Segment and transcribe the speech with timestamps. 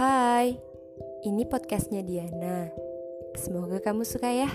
[0.00, 0.56] Hai,
[1.28, 2.72] ini podcastnya Diana.
[3.36, 4.48] Semoga kamu suka ya.